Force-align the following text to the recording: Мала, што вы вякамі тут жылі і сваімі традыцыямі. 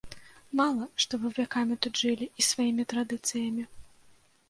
Мала, 0.61 0.87
што 1.05 1.13
вы 1.27 1.31
вякамі 1.39 1.79
тут 1.87 2.01
жылі 2.07 2.31
і 2.39 2.49
сваімі 2.51 2.89
традыцыямі. 2.95 3.73